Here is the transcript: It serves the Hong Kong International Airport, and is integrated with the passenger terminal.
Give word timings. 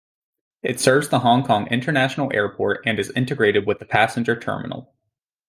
It 0.63 0.79
serves 0.79 1.09
the 1.09 1.19
Hong 1.19 1.43
Kong 1.43 1.67
International 1.67 2.33
Airport, 2.33 2.81
and 2.87 2.97
is 2.97 3.11
integrated 3.11 3.67
with 3.67 3.77
the 3.77 3.85
passenger 3.85 4.35
terminal. 4.35 4.91